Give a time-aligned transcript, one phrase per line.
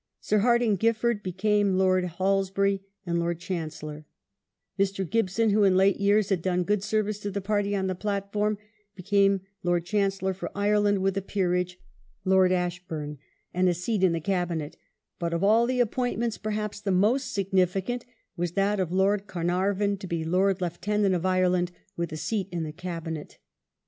[0.19, 4.07] Sir Hai dinge Giffiard became Lord Halsbury and Lord Chancellor;
[4.79, 5.07] Mr.
[5.07, 8.57] Gibson who in late years had done good service to the Party on the platform,
[8.95, 11.77] became Lord Chancellor for Ireland with a peerage
[12.25, 13.19] (Lord Ashbourne)
[13.53, 14.75] and a seat in the Cabinet;
[15.19, 18.03] but of all the appointments perhaps the most significant
[18.35, 22.63] was that of Lord Carnarvon to be Lord Lieutenant of Ireland, with a seat in
[22.63, 23.37] the Cabinet.